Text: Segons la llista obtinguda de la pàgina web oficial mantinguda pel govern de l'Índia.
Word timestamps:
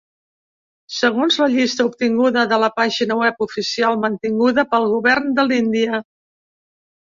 Segons 0.99 1.35
la 1.41 1.49
llista 1.55 1.85
obtinguda 1.89 2.45
de 2.53 2.59
la 2.63 2.69
pàgina 2.77 3.19
web 3.19 3.45
oficial 3.47 4.01
mantinguda 4.07 4.67
pel 4.73 4.89
govern 4.95 5.31
de 5.41 5.47
l'Índia. 5.51 6.03